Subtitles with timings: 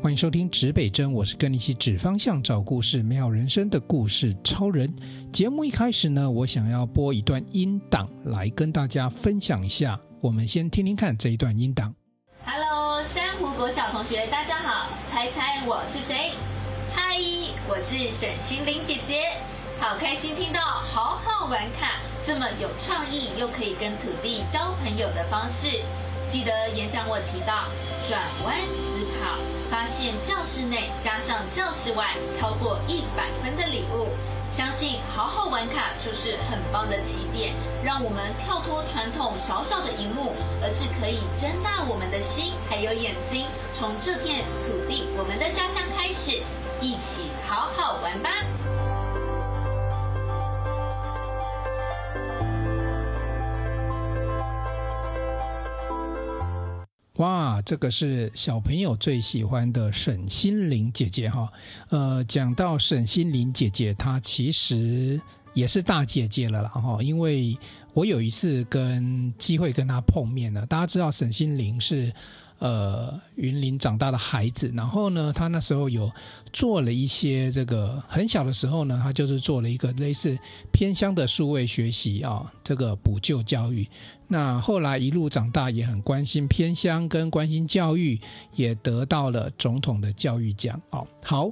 [0.00, 4.94] 欢迎收听指北针，我是跟你一起指方向、找故事、美好人生的故事超人。
[5.32, 9.98] 节目一开始呢，我想要播一段音档来跟大家分享一下。
[10.20, 11.92] 我们先听听看这一段音档。
[12.44, 16.30] Hello，珊瑚国小同学，大家好，猜猜我是谁？
[16.94, 17.18] 嗨，
[17.68, 19.36] 我是沈心凌姐姐，
[19.80, 25.82] 好开心听到好好玩卡这么有创意又可以跟土地交朋友的方式。
[26.28, 27.64] 记得演讲我提到
[28.06, 28.54] 转弯
[29.22, 29.36] 考，
[29.70, 34.08] 发现教室内加上教室外超过一百分的礼物。
[34.50, 37.54] 相信好好玩卡就是很棒的起点，
[37.84, 46.42] 让我们跳脱传统小小的荧幕，而是可以睁大我们的心还有眼睛，从这片土地我们的家乡开始，
[46.80, 48.37] 一起好好玩吧。
[57.18, 61.52] 哇，这个是小朋友最喜欢的沈心凌姐姐哈。
[61.90, 65.20] 呃，讲到沈心凌姐姐，她其实
[65.52, 66.98] 也是大姐姐了啦哈。
[67.02, 67.56] 因为
[67.92, 72.12] 我有一次跟机会跟她碰面了，大家知道沈心凌是。
[72.58, 76.10] 呃，云林长大的孩子，然后呢，他那时候有
[76.52, 80.36] 做了一些这个很小的时候呢，他就是做了一个类似
[80.72, 83.86] 偏乡的数位学习啊，这个补救教育。
[84.26, 88.20] 那后来一路长大，也很关心偏乡跟关心教育，
[88.54, 91.06] 也得到了总统的教育奖哦。
[91.22, 91.50] 好。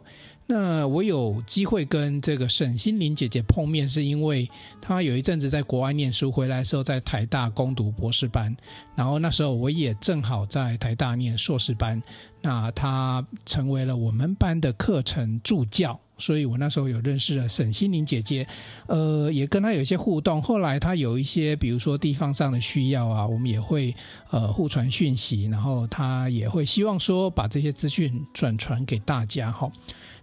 [0.49, 4.49] 那我有机会跟这个沈心凌姐姐碰面，是因为
[4.81, 8.57] 她有一阵子在国外念书，回来的时候在台大攻读博士班，
[8.95, 12.01] 然后那时候我也正好在台大念硕士班，
[12.41, 18.47] 那她成为了我们班的课程助教，所以我那时候有认识了沈心凌姐姐，
[18.87, 20.41] 呃，也跟她有一些互动。
[20.41, 23.93] 后来她有一些，比如说地方上的需要啊，我们也会
[24.31, 29.69] 呃互传讯息，然后她也会希望说把这些资讯转传给大家哈。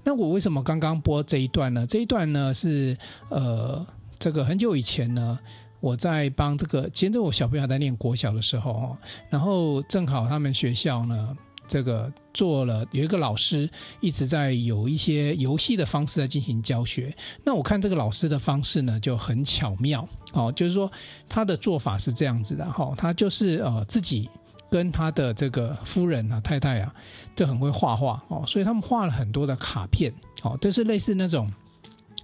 [0.03, 1.87] 那我为什么刚刚播这一段呢？
[1.87, 2.97] 这一段呢是
[3.29, 3.85] 呃，
[4.19, 5.39] 这个很久以前呢，
[5.79, 8.97] 我在帮这个，其实我小朋友在念国小的时候，
[9.29, 11.37] 然后正好他们学校呢，
[11.67, 13.69] 这个做了有一个老师
[14.01, 17.15] 一直在有一些游戏的方式在进行教学。
[17.43, 20.91] 那我看这个老师的方式呢就很巧妙哦，就是说
[21.29, 24.29] 他的做法是这样子的哈，他就是呃自己。
[24.73, 26.91] 跟他的这个夫人啊、太太啊，
[27.35, 30.11] 就很会画画哦，所以他们画了很多的卡片
[30.41, 31.47] 哦，就是类似那种，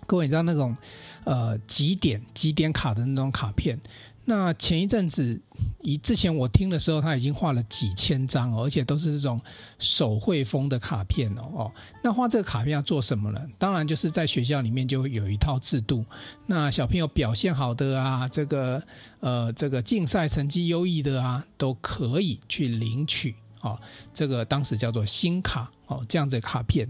[0.08, 0.76] 各位你知道那种
[1.26, 3.80] 呃几点几点卡的那种卡片。
[4.30, 5.42] 那前一阵子，
[5.82, 9.42] 以之前我听的时候，他已经画了几千张，而且都是这种
[9.80, 11.74] 手绘风的卡片哦哦。
[12.04, 13.42] 那画这个卡片要做什么呢？
[13.58, 16.06] 当然就是在学校里面就有一套制度。
[16.46, 18.84] 那小朋友表现好的啊，这个
[19.20, 23.80] 呃这个竞赛成绩优异的啊，都可以去领取哦。
[24.14, 26.88] 这个当时叫做新卡哦，这样子卡片。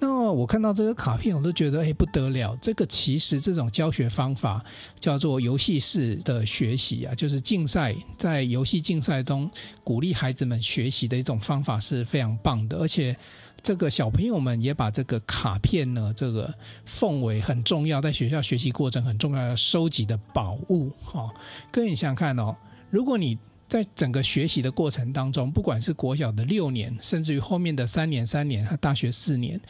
[0.00, 2.56] 那我看到这个卡片，我都觉得哎不得了！
[2.62, 4.64] 这个其实这种教学方法
[5.00, 9.50] 叫做游戏式的学习啊，就是竞赛，在游戏竞赛中
[9.82, 12.78] 鼓励孩子们学习的一种方法是非常棒的。
[12.78, 13.16] 而且
[13.60, 16.54] 这个小朋友们也把这个卡片呢，这个
[16.84, 20.90] 奉为很重要，在学校学习过程很重要的收集的宝物。
[21.02, 21.28] 哈，
[21.72, 22.54] 各位你想想看哦，
[22.88, 23.36] 如果你
[23.68, 29.60] 在整个学习的过程当中，不管是国小的六年，甚至于后面的三年、三年和大学四年，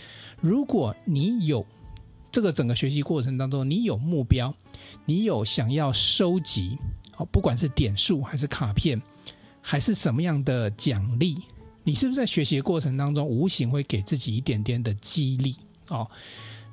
[0.41, 1.67] 如果你有
[2.31, 4.55] 这个整个学习过程当中，你有目标，
[5.05, 6.79] 你有想要收集，
[7.17, 9.03] 哦，不管是点数还是卡片，
[9.61, 11.37] 还是什么样的奖励，
[11.83, 15.57] 你是不是在学习的过程当中无形会给自己一点点的激励？
[15.89, 16.09] 哦，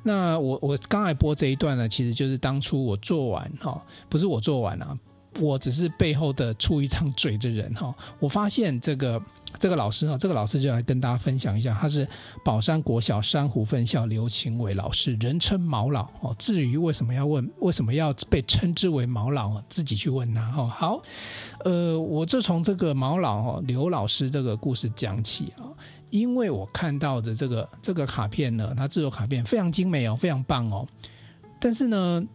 [0.04, 4.96] 那我我刚才播这一段呢，其实就是当初我做完哈，不是我做完啊。
[5.40, 9.22] 我只是背后的出一张嘴的人哈，我发现这个
[9.60, 12.08] 这个老师哈，这个老师就来跟大家分享一下，他是
[12.44, 16.34] 宝山国小珊瑚分校刘晴伟老师，人称毛老哦。
[16.40, 20.68] 至于为什么要问，为什么要被称之为毛老，自己去问他哈。
[20.68, 21.02] 好，
[21.66, 25.68] 呃，我就从这个毛老哈刘老师这个故事讲起啊，
[26.12, 30.88] 因为我看到的这个这个卡片呢，他制作卡片非常精美哦，非常棒哦。
[31.60, 32.26] 但是呢，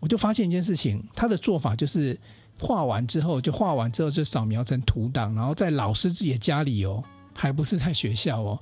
[0.00, 2.18] 我就发现一件事情，他的做法就是。
[2.60, 7.02] 画完之后就画完之后就扫描成图档，然后在老师自己的家里哦，
[7.34, 8.58] 还不是在学校哦，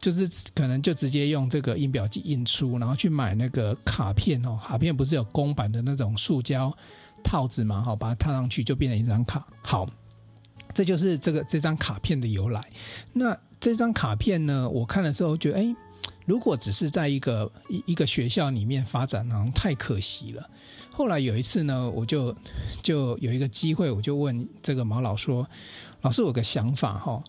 [0.00, 6.76] 就是可能就直接用这个印表机印出，然后去买那个卡片哦，卡片不是有公版的那种塑胶
[7.22, 9.46] 套子嘛，好，把它套上去就变成一张卡。
[9.62, 9.88] 好，
[10.74, 12.64] 这就是这个这张卡片的由来。
[13.12, 15.76] 那这张卡片呢，我看的时候觉得，哎。
[16.26, 20.50] 如果只是在一个一一个学校里面发展，好像太可惜了。
[20.92, 22.34] 后来有一次呢，我就
[22.82, 25.48] 就有一个机会，我就问这个毛老说
[26.02, 27.22] ：“老师，我有个想法哈，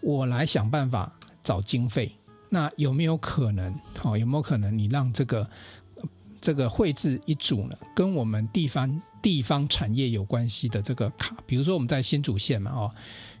[0.00, 1.12] 我来想办法
[1.42, 2.10] 找经费，
[2.48, 3.74] 那有没有可能？
[4.02, 5.50] 哦，有没有可能你让这个
[6.40, 12.94] 这个绘制一组呢，跟我们地方地方产业有关系的这个卡，比如说我们在新竹县嘛，哦，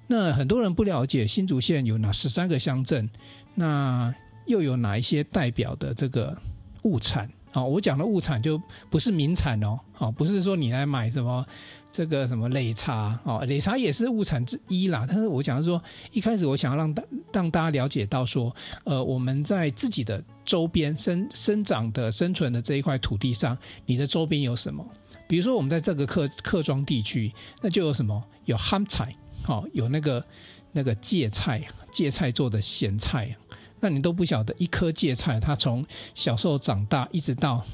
[0.08, 3.08] 那很多人不了解新竹县有哪十三个乡镇，
[3.54, 4.12] 那
[4.48, 6.36] 又有哪一些代表的这个
[6.82, 7.30] 物产？
[7.52, 8.60] 哦，我讲的物产就
[8.90, 11.46] 不是名产哦，哦，不是说你来买什么。
[11.90, 15.06] 这个什么擂茶哦，擂茶也是物产之一啦。
[15.08, 17.02] 但是我想说，一开始我想要让大
[17.32, 18.54] 让大家了解到说，
[18.84, 23.56] 呃，我们在自己的周边生生长的生存的这一块土地上，
[23.86, 24.86] 你的周边有什么？
[25.26, 28.22] 比如说我们在这个客客庄地区，那就有什么？
[28.44, 29.16] 有憨菜，
[29.46, 30.24] 哦，有那个
[30.70, 33.34] 那个芥菜，芥菜做的咸菜，
[33.80, 35.84] 那你都不晓得一颗芥菜，它从
[36.14, 37.64] 小时候长大，一直到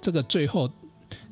[0.00, 0.70] 这个最后。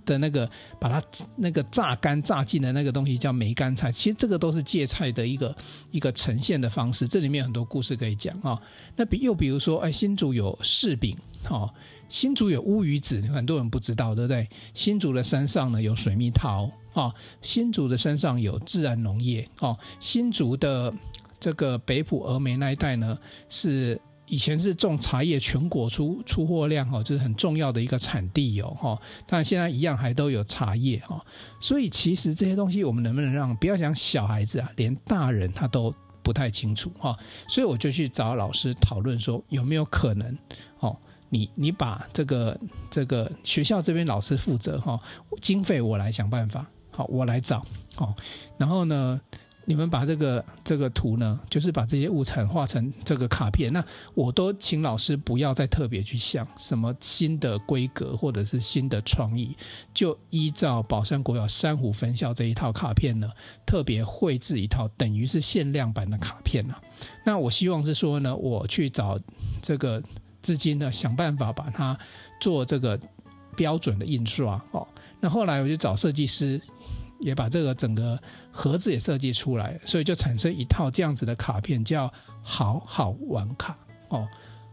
[0.07, 1.03] 的那个把它
[1.35, 5.53] 那个榨干榨尽的那个东西叫梅干菜，其实这个都是芥菜的一个
[5.91, 7.09] 一个呈现的方式。
[7.09, 8.57] 这里面很多故事可以讲啊。
[8.95, 11.19] 那比又比如说，哎，新竹有柿饼，
[11.51, 11.69] 哦，
[12.09, 14.49] 新竹有乌鱼子，很多人不知道，对不对？
[14.75, 17.13] 新竹的山上呢有水蜜桃，哦，
[17.43, 20.95] 新竹的山上有自然农业，哦，新竹的
[21.41, 23.19] 这个北埔峨眉那一带呢
[23.49, 24.01] 是。
[24.27, 28.99] 以前是种茶叶，全国出出货量哈，就是很重要的一个产地哦哈。
[29.27, 31.25] 当然现在一样还都有茶叶哈，
[31.61, 37.17] 所以其实这些东西我们能不能让不要讲小孩子啊，连大人他都不太清楚哈。
[37.49, 40.37] 所以我就去找老师讨论说，有没有可能
[40.81, 40.97] 哦，
[41.29, 42.59] 你你把这个
[42.91, 45.01] 这个学校这边老师负责哈，
[45.41, 47.65] 经费我来想办法，好，我来找
[47.95, 48.15] 好，
[48.59, 49.21] 然后呢，
[49.69, 53.73] 你们把这个这个图呢，就是把这些物产画成这个卡片。
[53.73, 53.85] 那
[54.15, 59.57] 我都请老师不要再特别去想什么新的规格或者是新的创意，
[59.93, 63.29] 就依照宝山国小珊瑚分校这一套卡片呢，
[63.67, 66.81] 特别绘制一套等于是限量版的卡片啊。
[67.25, 69.19] 那我希望是说呢，我去找
[69.61, 70.01] 这个
[70.41, 71.99] 资金呢，想办法把它
[72.41, 72.97] 做这个
[73.57, 74.87] 标准的印刷哦。
[75.21, 76.61] 那后来我就找设计师。
[77.19, 78.21] 也把这个整个
[78.57, 82.11] 盒子也设计出来，所以就产生一套这样子的卡片，叫
[82.43, 83.77] “好好玩卡”
[84.09, 84.27] 哦，“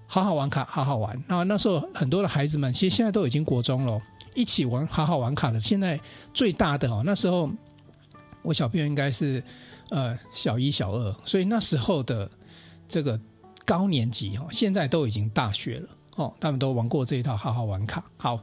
[0.08, 1.22] 好好玩卡”，好好玩。
[1.28, 4.02] 那那时候很多的孩子们，其实现在都已经国中了，
[4.34, 5.60] 一起玩“好好玩卡”的。
[5.60, 6.00] 现在
[6.34, 7.52] 最大的哦，那时候
[8.42, 9.44] 我小朋友应该是
[9.90, 12.30] 呃小一、小二，所以那时候的
[12.88, 13.20] 这个
[13.66, 18.04] 高年级哦，现在都已经大学了哦，他们都玩过这一套“好好玩卡”。
[18.18, 18.40] 好。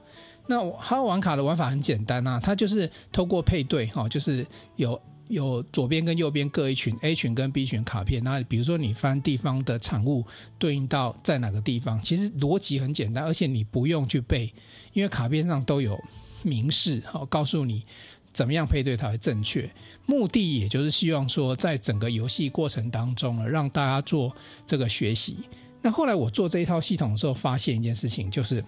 [0.46, 4.44] 那好好玩卡的玩法很简单啊，它就是透过配对哈，就是
[4.74, 8.22] 有有左边跟右边各一群 A 群跟 B 群卡片。
[8.22, 10.26] 那比如说你翻地方的产物
[10.58, 14.52] 对应到在哪个地方，其实逻辑很简单，而且你不用去背，
[14.92, 15.98] 因为卡片上都有
[16.42, 17.84] 明示哈，告诉你
[18.32, 19.70] 怎么样配对才会正确。
[20.04, 24.34] 目的也就是希望说，在整个游戏过程当中呢，让大家做
[24.66, 25.36] 这个学习。
[25.80, 28.64] 那后来我做这一套系统的时候，发现一件事情，就是，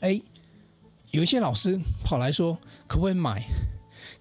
[0.00, 0.20] 哎。
[1.12, 3.42] 有一些老师跑来说可不可以买，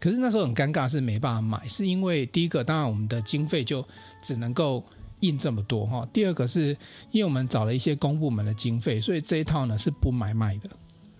[0.05, 3.83] 可是那时候很尴尬，是没办法买，是因为第一个，当然我们的经费就
[4.21, 4.83] 只能够
[5.21, 6.07] 印这么多哈。
[6.13, 6.77] 第二个是
[7.09, 10.69] 因为我们找了一些公部门的经费，所以这一套呢是不买卖的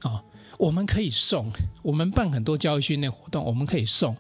[0.07, 0.21] 啊。
[0.59, 1.51] 我们可以送，
[1.81, 4.15] 我们办很多教育训练活动，我们可以送，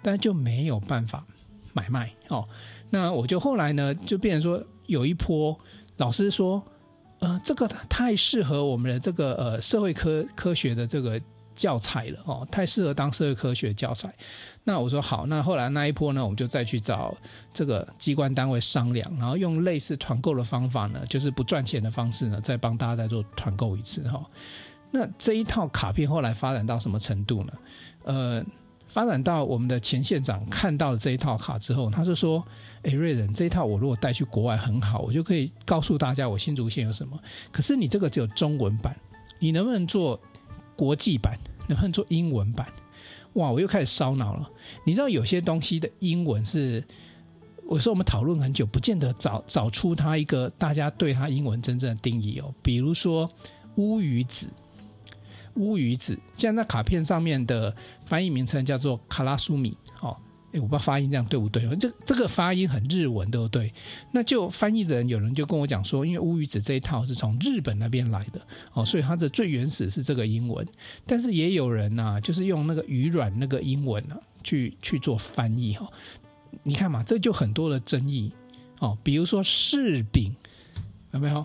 [0.00, 1.26] 但就没有办法
[1.72, 2.48] 买卖哦。
[2.90, 5.58] 那我就后来呢就变成说有一波
[5.96, 6.62] 老师说。
[7.20, 11.18] 呃，这个太适合我们的这个呃社会科科学的这个
[11.54, 14.12] 教材了哦，太适合当社会科学教材。
[14.64, 17.16] 那我说好，那后来那一波呢，我们就再去找
[17.52, 24.24] 这个机关单位商量，然后用类似团购的方法呢，就是不赚钱的方式呢，再帮大家再做团购一次哈。
[24.90, 27.52] 那这一套卡片后来发展到什么程度呢？
[28.04, 28.44] 呃。
[28.86, 32.44] 发展到我们的前县长看到了这一套卡之后，他就说
[32.84, 37.18] ：“哎，瑞仁，这一套我如果带去国外很好，我就可以告诉大家我新竹县有什么。
[37.50, 38.94] 可是你这个只有中文版，
[39.40, 40.20] 你能不能做
[40.76, 41.38] 国际版？
[41.68, 42.66] 能不能做英文版？
[43.34, 43.50] 哇！
[43.50, 44.50] 我又开始烧脑了。
[44.84, 46.84] 你知道有些东西的英文是，
[47.66, 52.54] 我说我们讨论很久，不见得找找出它一个大家对它英文真正的定义哦。
[52.62, 53.30] 比如说
[53.76, 54.48] 乌鱼子。”
[55.56, 57.72] 乌鱼子，现在卡片上面的
[58.04, 60.16] 翻译名称叫做卡拉苏米，哦，
[60.54, 61.66] 诶，我不知道发音这样对不对？
[61.76, 63.72] 这这个发音很日文，对不对？
[64.12, 68.40] 那就翻译的人有人就跟我讲说，因为乌鱼子这一套是从日本那边来的，
[68.72, 70.64] 哦，所以它的最原始是这个英文。
[71.04, 75.88] 但是也有人呐、就是用那个鱼卵那个英文啊，去去做翻译哈。
[76.62, 78.32] 你看嘛，这就很多的争议
[78.78, 78.96] 哦。
[79.02, 80.32] 比如说柿饼，
[81.10, 81.44] 有没有？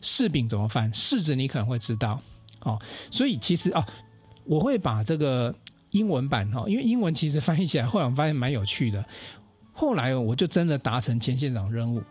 [0.00, 0.90] 柿饼怎么翻？
[0.94, 2.18] 柿子你可能会知道。
[2.60, 3.86] 哦，所以其实啊，
[4.44, 5.54] 我会把这个
[5.90, 9.04] 英文版哈，因为英文其实翻译起来，后来我发现蛮有趣的。
[9.72, 12.02] 后来我就真的达成前线长任务，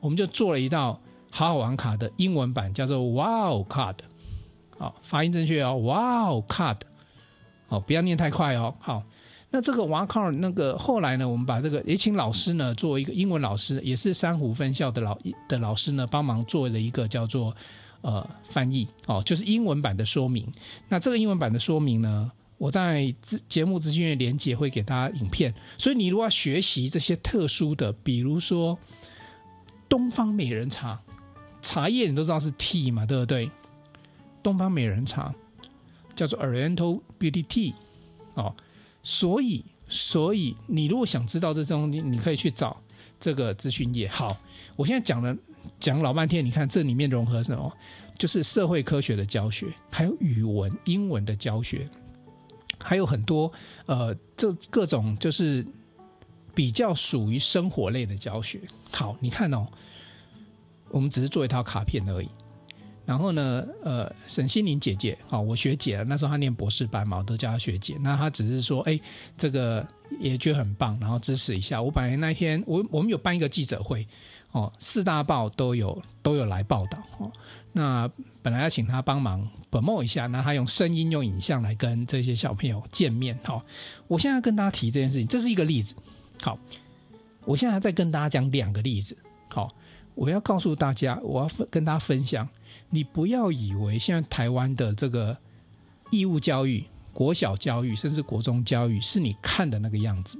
[0.00, 1.00] 我们就做了一道
[1.30, 3.96] 好好玩卡的英文版叫做 Wow Card，
[4.78, 6.78] 好，发音正确哦，Wow Card，
[7.68, 8.74] 哦，不要念太快哦。
[8.78, 9.02] 好，
[9.50, 17.52] 那这个 Wow Card 那个后来呢，我们把这个也请老师呢，作为一个英文老师，也是珊瑚分校的老的老师呢，帮忙做了一个叫做
[18.02, 20.46] 呃翻译哦，就是英文版的说明。
[20.88, 23.14] 那这个英文版的说明呢，我在
[23.48, 28.78] 节目资讯页连接会给大家影片，所以你如果要学习这些特殊的，比如说
[29.88, 31.00] 东方美人茶。
[31.62, 33.50] 茶叶你都知道是 tea 嘛，对不对？
[34.40, 35.34] 东方美人茶
[36.14, 37.74] 叫做 Oriental Beauty Tea
[38.34, 38.54] 哦，
[39.02, 42.80] 所以所以你如果想知道这东西，你可以去找
[43.18, 44.06] 这个资讯页。
[44.06, 44.36] 好，
[44.76, 45.36] 我现在讲了
[45.80, 47.72] 讲老半天，你看这里面融合什么？
[48.16, 51.88] 就是社会科学的教学，还有语文、英文的教学，
[52.86, 53.52] 还有很多
[53.86, 55.66] 呃，这各种就是
[56.54, 58.60] 比较属于生活类的教学。
[58.92, 59.66] 好，你看哦。
[60.88, 62.28] 我们只是做一套卡片而已，
[63.04, 67.96] 然后呢，呃，沈心凌姐姐，好，我学姐，那时候她念博士班嘛，我都叫她学姐。
[68.00, 68.98] 那她只是说，哎，
[69.36, 69.84] 这个
[70.20, 71.82] 也觉得很棒，然后支持一下。
[71.82, 74.06] 我本来那天，我我们有办一个记者会，
[74.52, 77.32] 哦，四大报都有都有来报道，哦，
[77.76, 83.62] 那本来要请他帮忙 promo 一下，那他用声音、用影像来跟这些小朋友见面，好，
[84.08, 85.94] 我现在跟大家提这件事情，这是一个例子，
[86.40, 86.58] 好，
[87.44, 89.14] 我现在再跟大家讲两个例子，
[89.50, 89.70] 好。
[90.14, 92.48] 我要告诉大家，我要跟大家分享，
[92.88, 95.36] 你不要以为现在台湾的这个
[96.10, 100.38] 义务教育、国小教育甚至国中教育是你看的那个样子。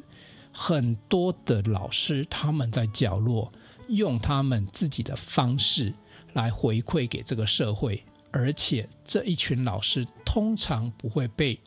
[0.51, 3.53] 很多的老师他们在角落
[3.89, 5.93] 用他们自己的方式
[6.37, 11.59] 来回馈给这个社会，而且这一群老师通常不会被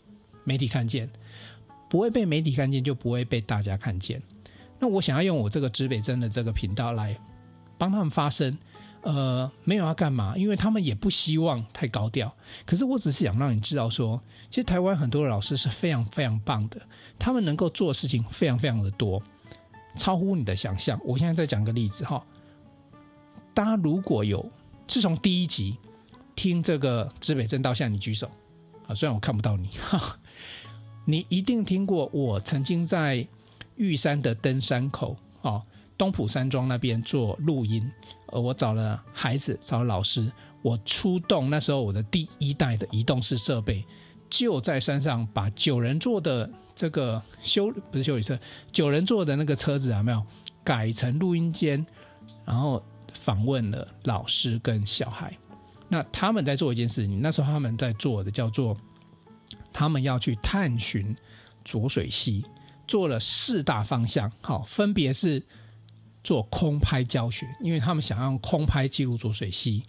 [0.45, 1.09] 媒体看见，
[1.89, 4.21] 不会被媒体看见就不会被大家看见。
[4.79, 7.19] 那我想要用我这个指北针的这个频道来。
[7.79, 8.57] 帮他们发声，
[9.03, 12.35] 呃，没有要干嘛，因为他们也不希望太高调。
[12.65, 16.81] 可是我只是想让你知道说，其实台湾很多的老师是非常非常棒的，
[17.17, 19.23] 他们能够做的事情非常非常的多，
[19.95, 20.99] 超乎你的想象。
[21.05, 22.21] 我现在再讲个例子哈，
[23.53, 24.45] 大家如果有
[24.89, 25.77] 自从第一集
[26.35, 28.27] 听这个指北针到现在，你举手
[28.87, 30.17] 啊，虽然我看不到你，哈，
[31.05, 33.25] 你一定听过我曾经在
[33.75, 35.61] 玉山的登山口啊。
[35.95, 37.87] 东埔山庄那边做录音，
[38.27, 40.31] 呃，我找了孩子，找了老师，
[40.63, 43.85] 我出动那时候我的第一代的移动式设备，
[44.29, 48.39] 就在山上把九人座的这个修不是休旅车，
[48.71, 50.25] 九人座的那个车子有没有
[50.63, 51.85] 改成录音间，
[52.45, 52.81] 然后
[53.13, 55.37] 访问了老师跟小孩，
[55.87, 58.75] 那他们在做一件事情，那时候他们在做的叫做，
[59.71, 61.15] 他们要去探寻
[61.63, 62.43] 浊水溪，
[62.87, 65.41] 做了四大方向，好，分别是。
[66.21, 69.81] 做空拍教学，因为他们想要用空拍记录浊水溪，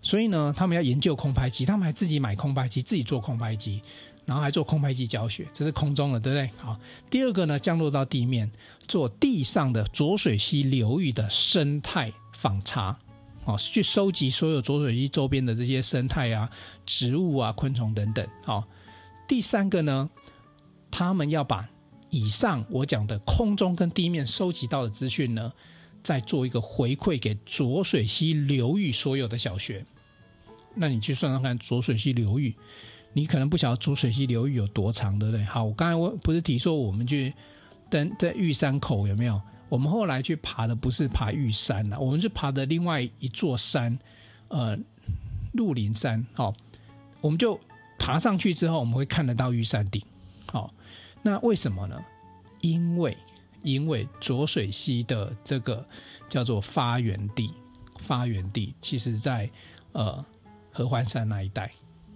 [0.00, 3.82] 所以呢，他们要研究空拍机，他们还自己买空拍机，自己做空拍机，
[4.24, 6.50] 然后还做空拍机教学，这是空中的，对不对？
[6.56, 6.78] 好，
[7.10, 8.50] 第二个呢，降落到地面，
[8.86, 12.12] 做地上的浊水溪流域的生态
[12.42, 12.98] 访查，
[13.44, 16.50] 哦，去收集所有浊水溪周边的这些生态啊、
[16.84, 18.26] 植物啊、昆虫等等。
[18.46, 18.64] 哦，
[19.28, 20.10] 第三个呢，
[20.90, 21.68] 他们要把
[22.10, 25.52] 以上我讲的空中跟地面收集到的资讯呢。
[26.04, 29.86] 再做一个回馈给浊水溪流域所有的小学，
[30.74, 32.52] 那你去算算看，浊水溪流域，
[33.12, 35.44] 你可能不晓得浊水溪流域有多长，对不对？
[35.44, 37.32] 好，我刚才我不是提说我们去
[37.88, 39.40] 登在玉山口有没有？
[39.72, 43.98] 我们后来去爬的不是爬玉山了，我们是爬的另外一座山，
[44.48, 44.78] 呃，
[45.54, 46.22] 鹿林山。
[46.34, 46.52] 好，
[47.22, 47.58] 我们就
[47.98, 50.02] 爬上去之后，我们会看得到玉山顶。
[50.44, 50.74] 好，
[51.22, 51.98] 那为什么呢？
[52.60, 53.16] 因为
[53.62, 55.82] 因为浊水溪的这个
[56.28, 57.54] 叫做发源地，
[57.96, 59.50] 发源地其实在
[59.92, 60.22] 呃
[60.70, 61.72] 合欢山那一带，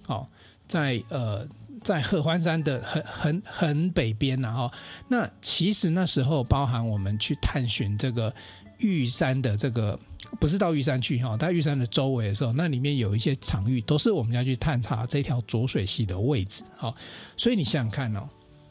[0.09, 0.29] 哦，
[0.67, 1.47] 在呃
[1.83, 4.71] 在合欢山的很很很北边，然后
[5.09, 8.35] 那其实那时候包含我们去探寻这个
[8.79, 9.99] 玉山的这个，
[10.41, 16.95] 不是到玉山去哈，在玉山的周围的时候，那里面有一些场域都是我们要去探查这条浊水溪的位置，好，
[17.37, 18.29] 所以你想想看哦。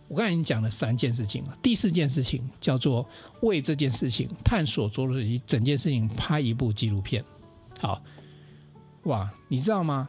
[0.08, 3.04] 我刚才已经讲了三件事情了，第四件事情叫做
[3.42, 7.26] 为这件事情探索浊水溪整件事情拍一部纪录片。
[7.80, 8.00] 好，
[9.06, 10.08] 哇，你知道吗？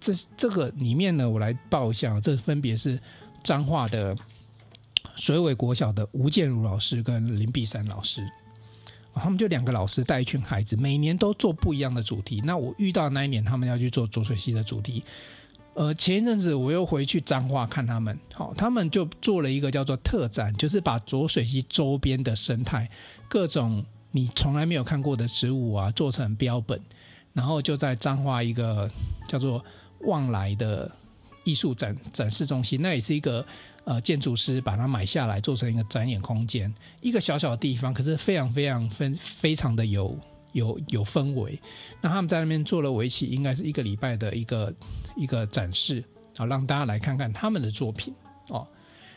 [0.00, 2.98] 这这个里面呢，我来报一下，这分别是
[3.42, 4.16] 彰化的
[5.14, 8.26] 水尾国小的吴建儒老师跟林碧山老师，
[9.14, 12.42] 他们就两个老师带一群孩子，每年都做不一样的主题。
[12.44, 15.02] 那我遇到那一年，他们要去做浊水溪的主题。
[15.74, 22.88] 呃，前一阵子我又回去彰化看他们，好，他们就做了一个叫做特展，就是把浊水溪周边的生态，
[23.28, 26.80] 各种你从来没有看过的植物啊，做成标本，
[27.34, 28.90] 然后就在彰化一个
[29.28, 29.62] 叫做
[30.00, 30.90] 旺来的
[31.44, 33.44] 艺术展展示中心，那也是一个
[33.84, 40.18] 呃建筑师把它买下来做成一个展演空间，一个小小的地方，可是非常非常非非常的有
[40.52, 41.60] 有有氛围。
[42.00, 44.74] 那他们在那边做了为期应该是一个礼拜的一个
[45.16, 46.02] 一个展示，
[46.36, 48.14] 好让大家来看看他们的作品
[48.48, 48.66] 哦。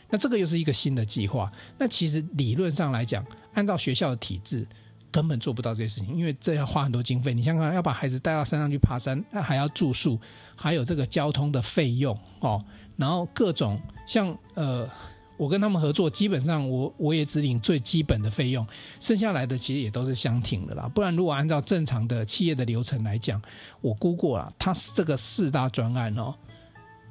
[0.08, 1.50] 那这个又是一个新的计划。
[1.78, 4.66] 那其实理论上来讲，按照学校的体制，
[5.12, 7.34] 根本做不到这些事情，因为这要花很多经费。
[7.34, 10.18] 你想想，要把孩子带到山上去爬山，那还要住宿，
[10.56, 12.64] 还有这个交通的费用哦。
[12.96, 14.88] 然后各种像呃，
[15.36, 18.66] 我跟他们合作，基本上我我也只领最基本的费用，
[19.00, 20.88] 剩下来的其实也都是相挺的啦。
[20.94, 23.40] 不然如果按照正常的企业的流程来讲，
[23.80, 26.34] 我估过了，它这个四大专案哦，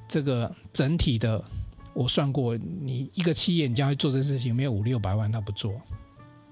[0.08, 1.44] 这个整体的。
[1.96, 5.74] 我算过，你一个企业，你将来做这事情，没有五六百万，他不做，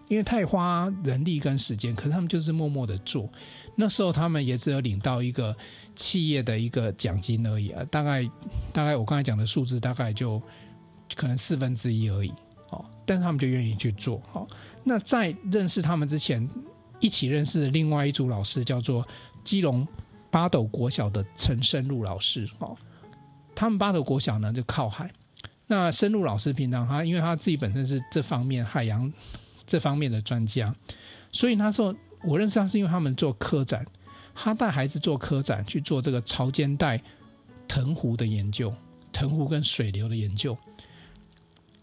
[0.07, 1.95] 因为太花人力跟时间。
[1.95, 3.29] 可是他们就是默默的做，
[3.75, 5.55] 那时候他们也只有领到一个
[5.95, 8.29] 企业的一个奖金而已啊，大概
[8.71, 10.41] 大概我刚才讲的数字，大概就
[11.15, 12.33] 可能四分之一而已
[12.69, 12.85] 哦。
[13.05, 14.21] 但是他们就愿意去做。
[14.33, 14.47] 哦，
[14.83, 16.47] 那在认识他们之前，
[16.99, 19.07] 一起认识另外一组老师叫做
[19.43, 19.87] 基隆
[20.29, 22.75] 八斗国小的陈生路老师哦，
[23.55, 25.11] 他们八斗国小呢就靠海。
[25.67, 29.11] 那深入老师平常他，因为他自己本身是这方面海洋
[29.67, 30.73] 这方面的专家，
[31.31, 31.93] 所以他说
[32.23, 33.85] 我认识他是因为他们做科展，
[34.33, 36.99] 他带孩子做科展去做这个潮间带
[37.67, 38.73] 藤壶的研究，
[39.11, 40.57] 藤壶跟水流的研究，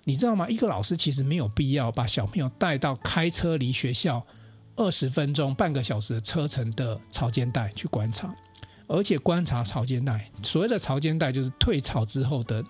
[0.02, 0.48] 你知道吗？
[0.48, 4.26] 一个老师其实没有必要把小朋友带到开车离学校
[4.74, 8.34] 二十分钟、半个小时的车程的潮间带去观察，
[8.88, 12.64] 而且观察潮间带，所谓的潮间带就是退潮之后的。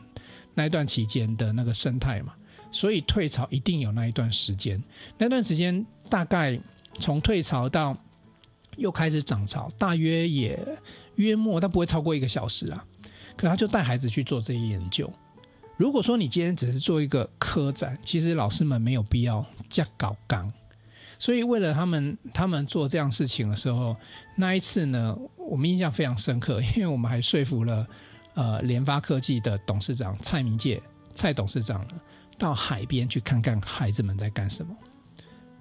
[0.57, 2.33] 那一段期间的那个生态嘛，
[2.75, 4.83] 所以退潮一定有那一段时间。
[5.17, 6.59] 那段时间大概
[6.99, 7.97] 从退潮到
[8.77, 10.59] 又开始涨潮，大约也
[11.15, 12.85] 约莫，但不会超过一个小时啊。
[13.37, 15.09] 可他就带孩子去做这些研究。
[15.77, 20.53] 如果说你今天只是做一个科展，其实老师们没有必要加搞纲。
[21.19, 23.97] 所以为了他们，他们做这样事情的时候，
[24.37, 27.87] 那一次呢，我们印象非常深刻，因为我们还说服了。
[28.35, 30.83] 呃，联发科技的董事长蔡明介，
[31.15, 31.95] 蔡董事长呢，
[32.39, 34.75] 到海边去看看孩子们在干什么。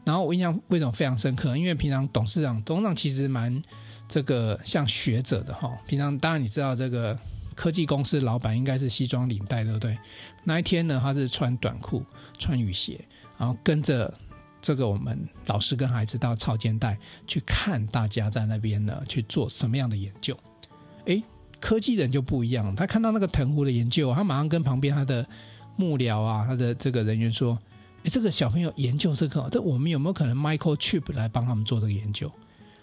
[0.06, 1.56] 然后我印象为什么非常深刻？
[1.56, 3.62] 因为平常董事长，董事长其实蛮
[4.08, 5.72] 这个像学者的哈。
[5.88, 7.18] 平常当然你知道，这个
[7.56, 9.98] 科技公司老板应该是西装领带，对不对？
[10.44, 12.04] 那一天呢，他是穿短裤、
[12.38, 13.00] 穿雨鞋，
[13.38, 14.14] 然后跟着
[14.62, 20.38] 这个我们老师跟孩子到操间带去看大家在那边呢去做什么样的研究。
[21.06, 21.24] 诶。
[21.62, 25.26] 科技人就不一样，他看到那个藤壶的研究，他马上跟旁边他的
[25.76, 27.58] 幕僚啊，他的这个人员说
[28.04, 32.32] ：“哎，这个小朋友研究这个，这我们有没有可能 Michael Chip 来帮他们做这个研究？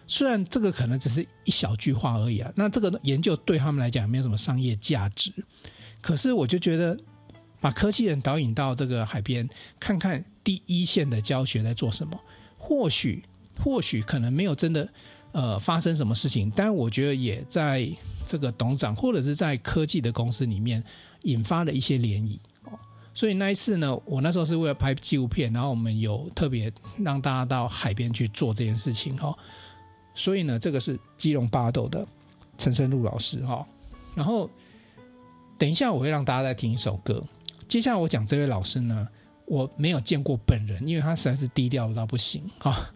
[0.07, 5.33] 虽然这个可能只是一小句话而已啊，那这个研究对他们来讲没有什么商业价值，
[6.01, 6.99] 可是我就觉得
[7.61, 9.49] 把科技人导引到这个海边，
[9.79, 12.19] 看看第一线的教学在做什么，
[12.59, 13.23] 或许
[13.59, 14.89] 或许可能没有真的
[15.33, 17.91] 呃发生什么事情，但我觉得也在。
[18.27, 20.85] 这个董事长或者是在科技的公司里面
[21.23, 22.39] 引发了一些涟漪，
[23.13, 29.37] 所以那一次呢，我那时候是为了拍纪录片，然后我们有特别让大家到海边去做这件事情哈。
[30.15, 32.07] 所以呢，这个是基隆八斗的
[32.57, 33.67] 陈生路老师哈。
[34.15, 34.49] 然后
[35.59, 37.23] 等一下我会让大家再听一首歌。
[37.69, 39.07] 接下来我讲这位老师呢，
[39.45, 42.91] 我没有见过本人，因为他实在是低调到不行啊。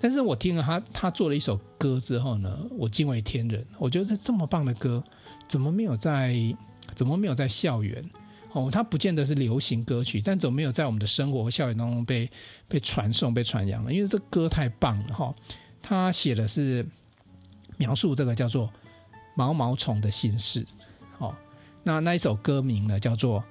[0.00, 3.66] 但是我听了他他做了一首歌之后呢，我惊为天人。
[3.78, 5.02] 我觉得这这么棒的歌，
[5.48, 6.36] 怎么没有在
[6.94, 8.04] 怎么没有在校园？
[8.54, 12.30] 哦，他不见得是流行歌曲，但怎么没有在我们的生活和校园当中被
[12.68, 13.92] 被传颂、被传扬了？
[13.92, 15.34] 因为这歌太棒了哈！
[15.82, 16.86] 他写的是
[17.76, 18.72] 描述这个叫做
[19.34, 20.64] 毛毛虫的心事。
[21.18, 21.34] 哦，
[21.82, 23.40] 那那一首歌名呢叫做《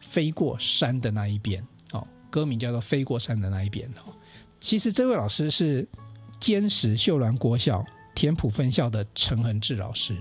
[0.00, 1.62] 飞过山的那一边》。
[1.98, 3.86] 哦，歌名叫做《飞过山的那一边》。
[3.98, 4.14] 哦。
[4.60, 5.86] 其实这位老师是
[6.40, 7.84] 坚实秀兰国小
[8.14, 10.16] 田埔分校的陈恒志老师，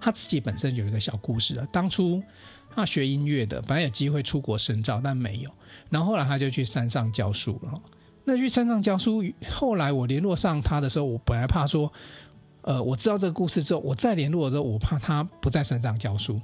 [0.00, 1.66] 他自己本身有一个小故事啊。
[1.72, 2.22] 当初
[2.70, 5.50] 他学音乐的，本来有机会出国深造，但没有。
[5.90, 7.80] 然后后来他就去山上教书了。
[8.24, 11.90] 那去山上教书，后来我联络上他的时候，我本来怕说，
[12.60, 16.38] 呃，我知道这个故事之后，我再联络的时候，我怕他不在山上教书，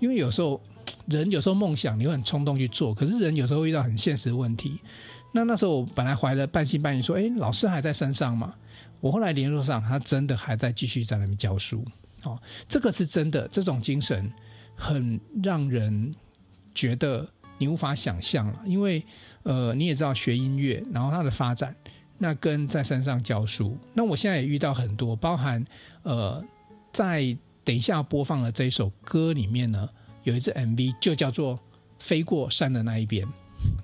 [0.00, 0.58] 因为有时候
[1.06, 4.80] 人有时候梦想你会很冲动去做，可是人有时候遇到很现实的问题。
[5.32, 8.54] 那那时候我本来怀了半信半疑，说：“哎，老师还在山上吗？”
[9.00, 11.84] 我后来联络上，他真的还在继续在那边教书。
[12.22, 14.30] 哦，这个是真的，这种精神
[14.74, 16.12] 很让人
[16.74, 17.28] 觉得
[17.58, 18.62] 你无法想象了。
[18.66, 19.04] 因为
[19.44, 21.74] 呃，你也知道学音乐，然后它的发展，
[22.18, 25.64] 那跟在山上教书，那我现在也遇到很多，包含
[26.02, 26.44] 呃，
[26.92, 29.88] 在等一下播放的这一首歌里面呢，
[30.24, 31.54] 有一支 MV 就叫做
[31.98, 33.26] 《飞过山的那一边》。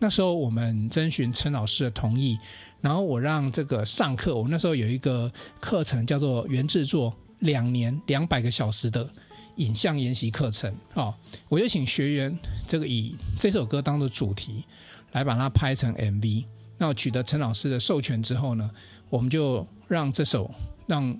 [0.00, 2.38] 那时候我们征询陈老师的同意，
[2.80, 9.08] 然后我让这个上课，我那时候有一个课程叫做原制作两年两百个小时的
[9.56, 11.14] 影像研习课程，哦，
[11.48, 14.64] 我就请学员这个以这首歌当做主题
[15.12, 16.44] 来把它拍成 MV。
[16.76, 18.68] 那我取得陈老师的授权之后呢，
[19.08, 20.52] 我们就让这首
[20.86, 21.16] 让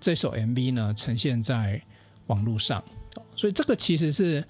[0.00, 1.80] 这首 MV 呢呈现在
[2.28, 2.82] 网络上，
[3.36, 4.42] 所以这个其实是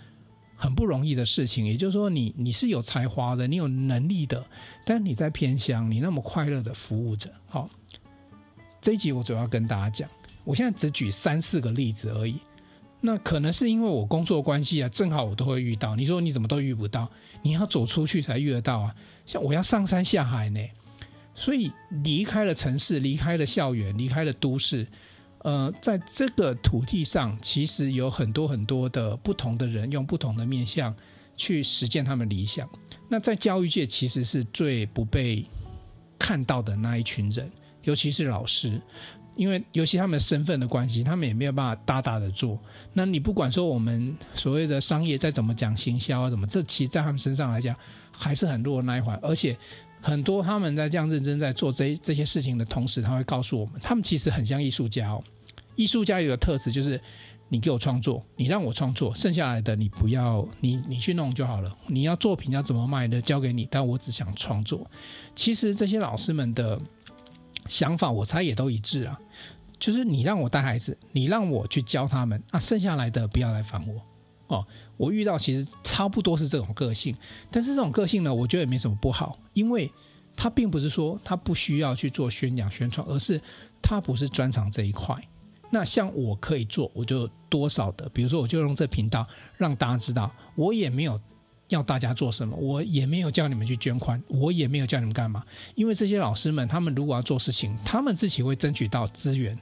[0.55, 1.66] 很不容易的事情。
[1.66, 4.47] 也就是说你，你你是有才华的，你有能力的，
[4.85, 7.29] 但你在偏乡，你那么快乐的服务着。
[7.49, 7.69] 好，
[8.81, 10.09] 这一集我主要跟大家讲，
[10.46, 12.40] 我现在只举三四个例子而已。
[13.02, 15.94] 那可能是因为我工作关系啊，正好我都会遇到。
[15.94, 17.09] 你说你怎么都遇不到？
[17.42, 18.94] 你要走出去才遇得到啊！
[19.26, 20.61] 像我要上山下海呢，
[21.35, 21.70] 所以
[22.02, 24.87] 离开了城市，离开了校园，离开了都市，
[25.40, 30.92] 呃，在这个土地上，其实有很多很多的不同的人，用不同的面向
[31.37, 32.68] 去实践他们理想。
[33.09, 35.44] 那在教育界，其实是最不被
[36.18, 37.48] 看到的那一群人，
[37.82, 38.80] 尤其是老师。
[39.37, 42.59] 因为尤其他们身份的关系，他们也没有办法大大的做。
[42.94, 47.77] 那你不管说我们所谓的商业再怎么讲行销啊，怎么这其实在他们身上来讲
[48.11, 49.14] 还是很弱的那一环。
[49.22, 49.55] 而且
[50.01, 55.22] 很多他们在这样认真在做这这些事情的同时，他会告诉我们，他们其实很像艺术家哦。
[55.75, 56.99] 艺术家有个特质就是，
[57.51, 61.77] 你给我创作，你让我创作，剩下来的你不要你你去弄就好了。
[61.88, 64.90] 你要作品要怎么卖的交给你，但我只想创作。
[65.35, 66.81] 其实这些老师们的。
[67.68, 69.18] 想法我猜也都一致啊，
[69.79, 74.66] 就是你让我带孩子，你让我去教他们啊，剩下来的不要来烦我哦。
[74.96, 77.14] 我遇到其实差不多是这种个性，
[77.50, 79.92] 但是这种个性呢，我觉得也没什么不好，因为
[80.35, 83.40] 他并不是说他不需要去做宣讲宣传，而是
[83.83, 85.16] 他不是专长这一块。
[85.70, 89.26] 那像我可以做，我就多少的，比如说我就用这频道
[89.57, 91.20] 让大家知道，我也没有。
[91.68, 92.57] 要大家做什么？
[92.57, 95.44] 我也没有叫你们去捐款，我也没有叫你们干嘛。
[95.74, 99.59] 因为这些老师们，他们如果要做事情，他们自己会争取到资源，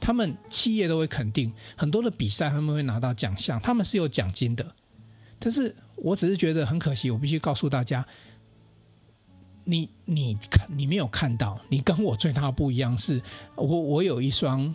[0.00, 4.64] 他们企业都会肯定很多的比赛，他们会拿到奖项，他们是有奖金的。
[5.38, 8.06] 但是我只是觉得很可惜，我必须告诉大家，
[9.64, 10.36] 你你
[10.68, 13.20] 你没有看到，你跟我最大的不一样是，
[13.56, 14.74] 我我有一双。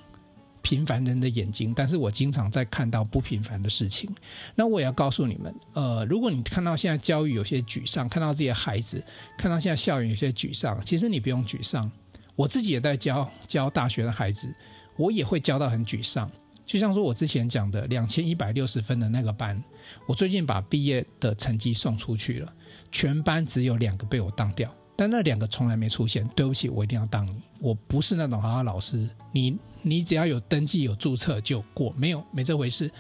[0.62, 4.10] 平凡人的眼睛，但是我经常在看到不平凡的事情。
[4.56, 9.04] 那我也要告诉你们，呃，如果你看到现在教育有些沮丧，看到自己的孩子，
[9.38, 11.90] 看到现在校园有些沮丧，其实你不用沮丧。
[12.36, 14.54] 我自己也在教教大学的孩子，
[14.98, 16.30] 我也会教到很沮丧。
[16.66, 19.62] 就像说我之前讲的两千一百六十分的那个班，
[20.08, 22.54] 我最近把毕业的成绩送出去了，
[22.92, 24.74] 全班只有两个被我当掉。
[25.00, 27.42] 但那两个从来没出现，对不起，我一定要当你。
[27.58, 32.92] 我不是那种好好老师，你你只要有登记有注册就过，没有没这回事。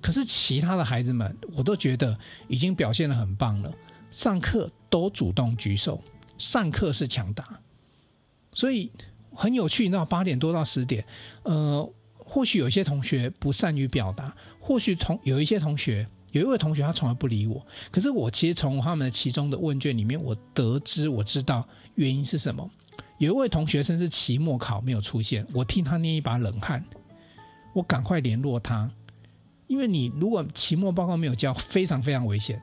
[0.00, 3.72] 可是其他的孩子们，我都觉得已经表现得很棒了，
[4.10, 6.02] 上课都主动举手，
[6.36, 7.60] 上课是抢答，
[8.52, 8.90] 所以
[9.32, 9.84] 很有趣。
[9.84, 11.06] 你知道八点多到十点，
[11.44, 16.08] 呃，或许有些同学不善于表达，或许同有一些同学。
[16.32, 17.64] 有一位同学，他从来不理我。
[17.90, 22.68] 可是我其实从他们的其中的问卷里面，我得知我知道原因是什么。
[23.18, 26.84] 有一位同学甚至期末考没有出现，我替他捏一把冷汗。
[27.72, 28.90] 我赶快联络他，
[29.66, 32.60] 因为你如果期末报告没有交，非常非常危险。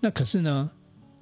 [0.00, 0.70] 那可是呢，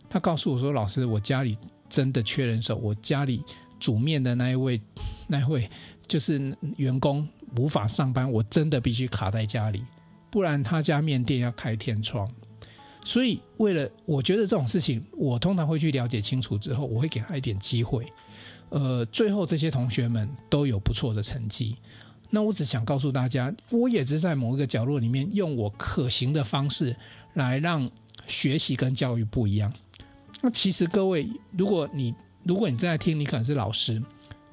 [0.08, 1.56] 他告诉我说：“老师，我家里
[1.88, 3.44] 真的缺人手，我家里
[3.78, 4.80] 煮面的那一位，
[5.26, 5.68] 那一位
[6.06, 9.84] 就是员工无法上班，我真的必须卡在家里。”
[10.30, 12.30] 不然他家面店要开天窗，
[13.04, 18.06] 所以为了我觉得这种事情，我通常会去了解清楚之后，我会给他一点机会。
[18.68, 21.76] 呃，最后这些同学们都有不错的成绩。
[22.30, 26.94] 那我只想告诉大家，我也是在某一个角落里面，用我可行的方式
[27.34, 27.90] 来让
[28.28, 29.72] 学习跟教育不一样。
[30.40, 32.14] 那其实各位，如果你
[32.44, 34.00] 如果你正在听，你可能是老师。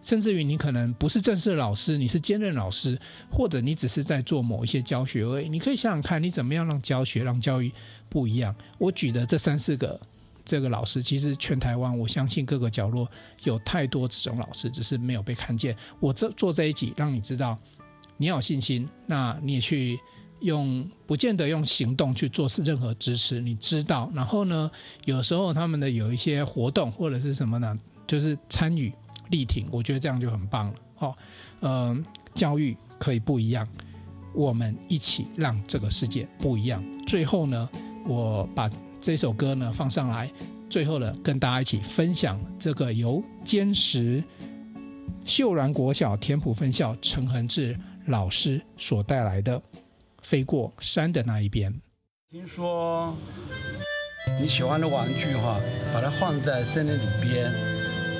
[0.01, 2.97] 甚至于你可能不是正式的老师，你是兼任老师，
[3.29, 5.49] 或者你只是在做某一些教学而已。
[5.49, 7.71] 你可以想想看，你怎么样让教学、让教育
[8.07, 8.55] 不一样？
[8.77, 9.99] 我举的这三四个
[10.45, 13.09] 这个老师，其实全台湾，我相信各个角落
[13.43, 15.75] 有太多这种老师，只是没有被看见。
[15.99, 17.57] 我这做这一集，让你知道
[18.15, 19.99] 你要有信心，那你也去
[20.39, 23.41] 用，不见得用行动去做任何支持。
[23.41, 24.71] 你知道，然后呢，
[25.03, 28.93] 有时候他们的有一些活动或者是什么呢，就是参与。
[29.29, 30.73] 力挺，我觉得这样就很棒了。
[30.99, 31.15] 哦，
[31.61, 33.67] 嗯、教育可以不一样，
[34.33, 36.83] 我们一起让这个世界不一样。
[37.05, 37.69] 最后呢，
[38.05, 40.31] 我把这首歌呢放上来，
[40.69, 44.23] 最后呢，跟大家一起分享这个由坚实
[45.23, 49.59] 秀兰国小田埔分校陈恒志老师所带来的
[50.21, 51.71] 《飞过山的那一边》。
[52.29, 53.15] 听说
[54.41, 55.59] 你喜欢的玩具哈，
[55.93, 57.51] 把它放在森林里边，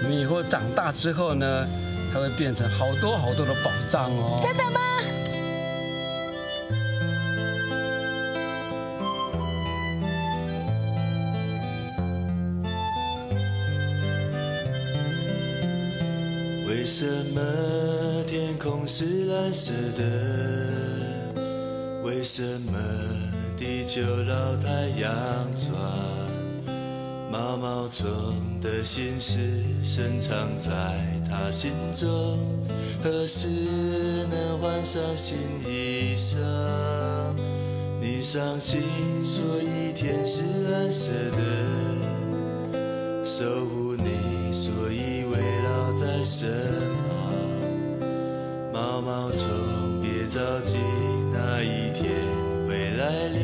[0.02, 1.66] 你们以后长大之后呢，
[2.14, 4.42] 它会变成好多好多的宝藏哦。
[4.44, 4.82] 真的吗？
[16.68, 17.42] 为什么
[18.28, 20.04] 天空是蓝色的？
[22.04, 22.80] 为什么
[23.58, 25.12] 地球绕太阳
[25.54, 26.27] 转？
[27.38, 28.08] 毛毛虫
[28.60, 29.38] 的心事
[29.84, 30.72] 深藏在
[31.30, 32.40] 他心中，
[33.04, 33.48] 何时
[34.28, 36.36] 能换上新衣裳？
[38.02, 38.82] 你伤心，
[39.24, 41.12] 所以天是蓝色
[42.74, 46.50] 的，守护你，所以围绕在身
[47.08, 47.14] 旁。
[48.74, 49.48] 毛毛虫，
[50.02, 50.80] 别着急，
[51.32, 52.10] 那一天
[52.68, 53.40] 会来临，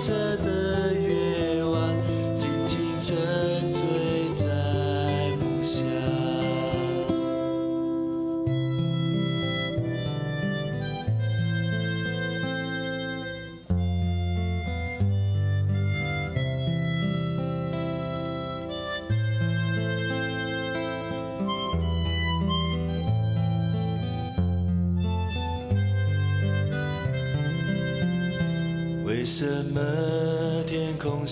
[0.00, 0.59] 上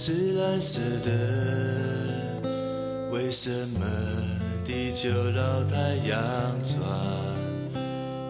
[0.00, 1.10] 是蓝色的？
[3.10, 3.84] 为什么
[4.64, 6.16] 地球绕太阳
[6.62, 6.78] 转？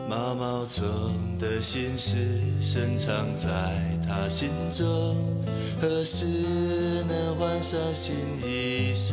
[0.09, 0.89] 毛毛虫
[1.39, 2.17] 的心事
[2.63, 3.47] 深藏在
[4.09, 5.15] 他心中，
[5.79, 6.25] 何时
[7.07, 9.13] 能换上新衣裳？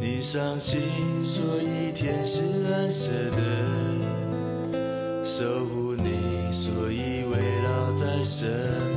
[0.00, 0.80] 你伤心，
[1.24, 3.12] 所以天是蓝色
[4.72, 4.74] 的，
[5.22, 8.89] 守护你，所以围绕在身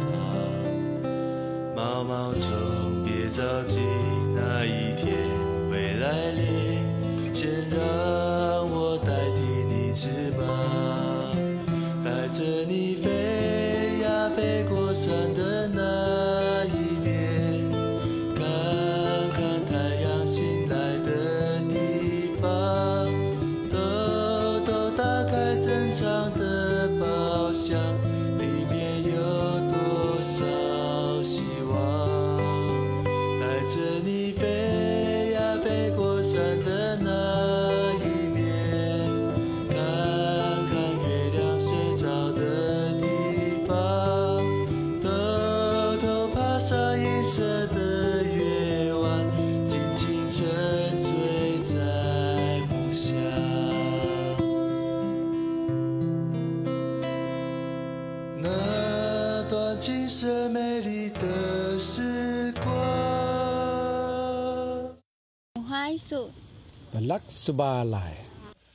[66.93, 68.11] Balak Subalai。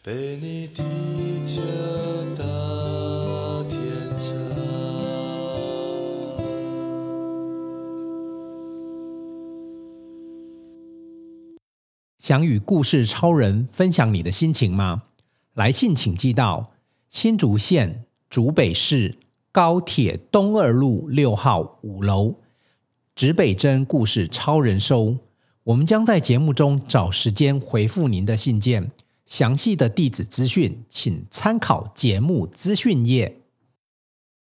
[0.02, 0.82] 陪你地
[1.44, 1.60] 久
[2.36, 3.78] 到天。
[12.18, 15.04] 想与故事超人分享你的心情吗？
[15.54, 16.72] 来信请寄到
[17.08, 19.16] 新竹县竹北市
[19.52, 22.34] 高铁东二路六号五楼，
[23.14, 25.16] 指北针故事超人收。
[25.68, 28.90] 我们将在节目中找时间回复您的信件。
[29.26, 33.42] 详细的地址资讯，请参考节目资讯页。